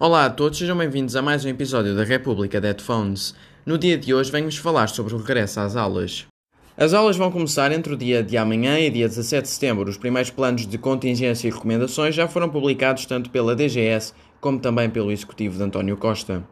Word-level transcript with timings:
Olá 0.00 0.26
a 0.26 0.30
todos, 0.30 0.56
sejam 0.56 0.78
bem-vindos 0.78 1.16
a 1.16 1.22
mais 1.22 1.44
um 1.44 1.48
episódio 1.48 1.96
da 1.96 2.04
República 2.04 2.60
de 2.60 2.68
Headphones. 2.68 3.34
No 3.66 3.76
dia 3.76 3.98
de 3.98 4.14
hoje 4.14 4.30
venho-vos 4.30 4.56
falar 4.56 4.88
sobre 4.88 5.12
o 5.12 5.16
regresso 5.18 5.58
às 5.58 5.74
aulas. 5.74 6.24
As 6.76 6.94
aulas 6.94 7.16
vão 7.16 7.32
começar 7.32 7.72
entre 7.72 7.94
o 7.94 7.96
dia 7.96 8.22
de 8.22 8.36
amanhã 8.36 8.78
e 8.78 8.90
dia 8.90 9.08
17 9.08 9.42
de 9.42 9.48
setembro. 9.48 9.90
Os 9.90 9.96
primeiros 9.96 10.30
planos 10.30 10.68
de 10.68 10.78
contingência 10.78 11.48
e 11.48 11.50
recomendações 11.50 12.14
já 12.14 12.28
foram 12.28 12.48
publicados 12.48 13.06
tanto 13.06 13.28
pela 13.30 13.56
DGS 13.56 14.14
como 14.40 14.60
também 14.60 14.88
pelo 14.88 15.10
Executivo 15.10 15.58
de 15.58 15.64
António 15.64 15.96
Costa. 15.96 16.44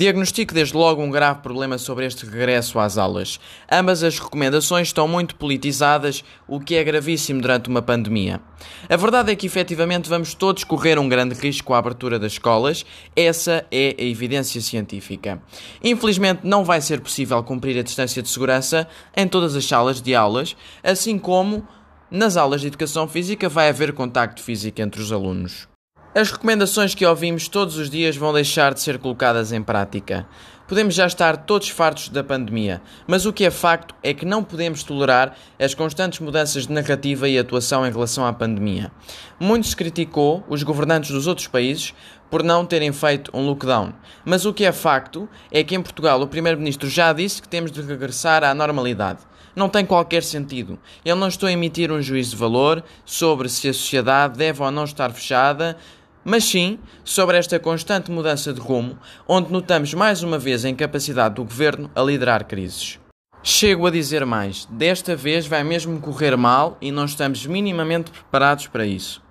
Diagnostico 0.00 0.54
desde 0.54 0.74
logo 0.74 1.02
um 1.02 1.10
grave 1.10 1.42
problema 1.42 1.76
sobre 1.76 2.06
este 2.06 2.24
regresso 2.24 2.78
às 2.78 2.96
aulas. 2.96 3.38
Ambas 3.70 4.02
as 4.02 4.18
recomendações 4.18 4.88
estão 4.88 5.06
muito 5.06 5.36
politizadas, 5.36 6.24
o 6.48 6.58
que 6.58 6.74
é 6.74 6.82
gravíssimo 6.82 7.42
durante 7.42 7.68
uma 7.68 7.82
pandemia. 7.82 8.40
A 8.88 8.96
verdade 8.96 9.30
é 9.30 9.36
que 9.36 9.44
efetivamente 9.44 10.08
vamos 10.08 10.32
todos 10.32 10.64
correr 10.64 10.98
um 10.98 11.06
grande 11.06 11.34
risco 11.34 11.74
à 11.74 11.78
abertura 11.80 12.18
das 12.18 12.32
escolas, 12.32 12.86
essa 13.14 13.66
é 13.70 13.94
a 13.98 14.02
evidência 14.02 14.58
científica. 14.62 15.42
Infelizmente 15.84 16.40
não 16.44 16.64
vai 16.64 16.80
ser 16.80 17.02
possível 17.02 17.42
cumprir 17.42 17.78
a 17.78 17.82
distância 17.82 18.22
de 18.22 18.28
segurança 18.30 18.88
em 19.14 19.28
todas 19.28 19.54
as 19.54 19.66
salas 19.66 20.00
de 20.00 20.14
aulas, 20.14 20.56
assim 20.82 21.18
como 21.18 21.68
nas 22.10 22.38
aulas 22.38 22.62
de 22.62 22.68
educação 22.68 23.06
física 23.06 23.50
vai 23.50 23.68
haver 23.68 23.92
contacto 23.92 24.42
físico 24.42 24.80
entre 24.80 25.02
os 25.02 25.12
alunos. 25.12 25.69
As 26.12 26.32
recomendações 26.32 26.92
que 26.92 27.06
ouvimos 27.06 27.46
todos 27.46 27.78
os 27.78 27.88
dias 27.88 28.16
vão 28.16 28.32
deixar 28.32 28.74
de 28.74 28.80
ser 28.80 28.98
colocadas 28.98 29.52
em 29.52 29.62
prática. 29.62 30.26
Podemos 30.66 30.92
já 30.92 31.06
estar 31.06 31.36
todos 31.36 31.68
fartos 31.68 32.08
da 32.08 32.24
pandemia, 32.24 32.82
mas 33.06 33.26
o 33.26 33.32
que 33.32 33.44
é 33.44 33.50
facto 33.50 33.94
é 34.02 34.12
que 34.12 34.26
não 34.26 34.42
podemos 34.42 34.82
tolerar 34.82 35.36
as 35.56 35.72
constantes 35.72 36.18
mudanças 36.18 36.66
de 36.66 36.72
narrativa 36.72 37.28
e 37.28 37.38
atuação 37.38 37.86
em 37.86 37.92
relação 37.92 38.26
à 38.26 38.32
pandemia. 38.32 38.90
Muito 39.38 39.68
se 39.68 39.76
criticou 39.76 40.42
os 40.48 40.64
governantes 40.64 41.12
dos 41.12 41.28
outros 41.28 41.46
países 41.46 41.94
por 42.28 42.42
não 42.42 42.66
terem 42.66 42.90
feito 42.90 43.30
um 43.32 43.46
lockdown, 43.46 43.92
mas 44.24 44.44
o 44.44 44.52
que 44.52 44.64
é 44.64 44.72
facto 44.72 45.28
é 45.52 45.62
que 45.62 45.76
em 45.76 45.82
Portugal 45.82 46.20
o 46.20 46.26
Primeiro-Ministro 46.26 46.90
já 46.90 47.12
disse 47.12 47.40
que 47.40 47.48
temos 47.48 47.70
de 47.70 47.82
regressar 47.82 48.42
à 48.42 48.52
normalidade. 48.52 49.20
Não 49.54 49.68
tem 49.68 49.84
qualquer 49.84 50.22
sentido. 50.22 50.78
Eu 51.04 51.16
não 51.16 51.26
estou 51.26 51.48
a 51.48 51.52
emitir 51.52 51.90
um 51.90 52.00
juízo 52.00 52.30
de 52.30 52.36
valor 52.36 52.84
sobre 53.04 53.48
se 53.48 53.68
a 53.68 53.72
sociedade 53.72 54.38
deve 54.38 54.62
ou 54.62 54.70
não 54.70 54.84
estar 54.84 55.10
fechada, 55.10 55.76
mas 56.24 56.44
sim 56.44 56.78
sobre 57.04 57.38
esta 57.38 57.58
constante 57.58 58.10
mudança 58.10 58.52
de 58.52 58.60
rumo, 58.60 58.98
onde 59.26 59.52
notamos 59.52 59.94
mais 59.94 60.22
uma 60.22 60.38
vez 60.38 60.64
a 60.64 60.68
incapacidade 60.68 61.36
do 61.36 61.44
governo 61.44 61.90
a 61.94 62.02
liderar 62.02 62.44
crises. 62.46 62.98
Chego 63.42 63.86
a 63.86 63.90
dizer 63.90 64.26
mais: 64.26 64.66
desta 64.66 65.16
vez 65.16 65.46
vai 65.46 65.64
mesmo 65.64 65.98
correr 66.00 66.36
mal 66.36 66.76
e 66.80 66.92
não 66.92 67.06
estamos 67.06 67.46
minimamente 67.46 68.10
preparados 68.10 68.66
para 68.66 68.84
isso. 68.84 69.22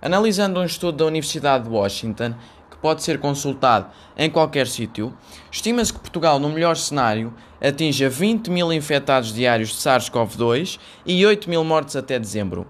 Analisando 0.00 0.60
um 0.60 0.64
estudo 0.64 0.98
da 0.98 1.06
Universidade 1.06 1.64
de 1.64 1.70
Washington, 1.70 2.34
que 2.70 2.76
pode 2.76 3.02
ser 3.02 3.18
consultado 3.18 3.88
em 4.16 4.30
qualquer 4.30 4.68
sítio, 4.68 5.12
estima-se 5.50 5.92
que 5.92 5.98
Portugal, 5.98 6.38
no 6.38 6.50
melhor 6.50 6.76
cenário, 6.76 7.34
atinja 7.60 8.08
20 8.08 8.48
mil 8.48 8.72
infectados 8.72 9.32
diários 9.32 9.70
de 9.70 9.76
SARS-CoV-2 9.78 10.78
e 11.04 11.26
8 11.26 11.50
mil 11.50 11.64
mortes 11.64 11.96
até 11.96 12.16
dezembro. 12.16 12.64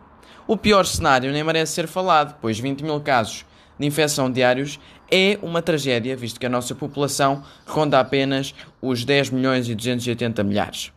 O 0.47 0.57
pior 0.57 0.87
cenário 0.87 1.31
nem 1.31 1.45
merece 1.45 1.75
ser 1.75 1.87
falado, 1.87 2.39
pois 2.41 2.59
20 2.59 2.83
mil 2.83 2.99
casos 3.03 3.45
de 3.79 3.87
infecção 3.87 4.31
diários 4.31 4.79
é 5.11 5.39
uma 5.43 5.62
tragédia, 5.62 6.17
visto 6.17 6.39
que 6.39 6.47
a 6.47 6.51
nossa 6.51 6.75
população 6.75 7.43
ronda 7.67 7.98
apenas 7.98 8.55
os 8.83 9.05
10 9.05 9.31
milhões 9.31 9.69
e 9.69 9.75
280 9.75 10.43
milhares. 10.45 10.93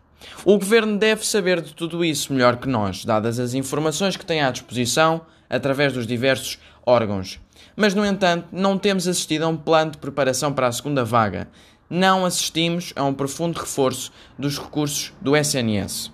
O 0.46 0.58
governo 0.58 0.98
deve 0.98 1.26
saber 1.26 1.62
de 1.62 1.74
tudo 1.74 2.04
isso 2.04 2.34
melhor 2.34 2.58
que 2.58 2.68
nós, 2.68 3.06
dadas 3.06 3.40
as 3.40 3.54
informações 3.54 4.16
que 4.16 4.26
tem 4.26 4.42
à 4.42 4.52
disposição 4.52 5.22
através 5.50 5.94
dos 5.94 6.06
diversos 6.06 6.60
órgãos. 6.86 7.40
Mas, 7.76 7.94
no 7.94 8.06
entanto, 8.06 8.48
não 8.52 8.78
temos 8.78 9.08
assistido 9.08 9.44
a 9.44 9.48
um 9.48 9.58
plano 9.58 9.92
de 9.92 9.98
preparação 9.98 10.54
para 10.54 10.68
a 10.68 10.72
segunda 10.72 11.04
vaga. 11.04 11.48
Não 11.90 12.26
assistimos 12.26 12.94
a 12.96 13.04
um 13.04 13.14
profundo 13.14 13.60
reforço 13.60 14.12
dos 14.38 14.58
recursos 14.58 15.14
do 15.22 15.36
SNS. 15.36 16.12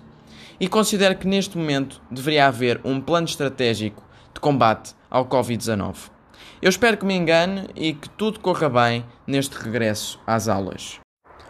E 0.60 0.66
considero 0.66 1.16
que 1.16 1.26
neste 1.26 1.56
momento 1.56 2.00
deveria 2.10 2.46
haver 2.46 2.80
um 2.84 3.00
plano 3.00 3.26
estratégico 3.26 4.02
de 4.34 4.40
combate 4.40 4.94
ao 5.10 5.26
Covid-19. 5.26 6.17
Eu 6.60 6.68
espero 6.68 6.96
que 6.96 7.04
me 7.04 7.14
engane 7.14 7.68
e 7.74 7.92
que 7.92 8.08
tudo 8.10 8.40
corra 8.40 8.68
bem 8.68 9.04
neste 9.26 9.56
regresso 9.56 10.20
às 10.26 10.48
aulas. 10.48 11.00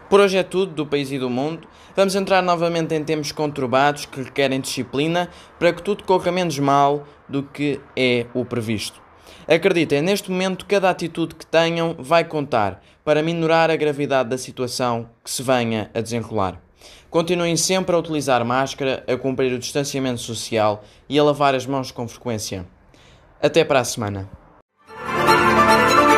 Por 0.08 0.20
hoje 0.20 0.38
é 0.38 0.42
tudo 0.42 0.72
do 0.72 0.86
país 0.86 1.12
e 1.12 1.18
do 1.18 1.28
mundo. 1.28 1.68
Vamos 1.94 2.14
entrar 2.14 2.42
novamente 2.42 2.94
em 2.94 3.04
tempos 3.04 3.30
conturbados 3.30 4.06
que 4.06 4.22
requerem 4.22 4.60
disciplina 4.60 5.28
para 5.58 5.72
que 5.72 5.82
tudo 5.82 6.04
corra 6.04 6.32
menos 6.32 6.58
mal 6.58 7.06
do 7.28 7.42
que 7.42 7.80
é 7.94 8.26
o 8.32 8.44
previsto. 8.44 9.02
Acreditem, 9.46 10.02
neste 10.02 10.30
momento, 10.30 10.66
cada 10.66 10.88
atitude 10.88 11.34
que 11.34 11.46
tenham 11.46 11.94
vai 11.98 12.24
contar 12.24 12.82
para 13.04 13.22
minorar 13.22 13.70
a 13.70 13.76
gravidade 13.76 14.30
da 14.30 14.38
situação 14.38 15.08
que 15.22 15.30
se 15.30 15.42
venha 15.42 15.90
a 15.94 16.00
desenrolar. 16.00 16.60
Continuem 17.10 17.56
sempre 17.56 17.94
a 17.94 17.98
utilizar 17.98 18.44
máscara, 18.44 19.04
a 19.06 19.16
cumprir 19.16 19.52
o 19.52 19.58
distanciamento 19.58 20.20
social 20.20 20.84
e 21.08 21.18
a 21.18 21.24
lavar 21.24 21.54
as 21.54 21.66
mãos 21.66 21.90
com 21.90 22.06
frequência. 22.06 22.66
Até 23.42 23.64
para 23.64 23.80
a 23.80 23.84
semana. 23.84 24.28
Thank 25.68 26.12
you. 26.12 26.17